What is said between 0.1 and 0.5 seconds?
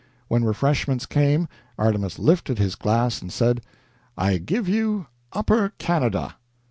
When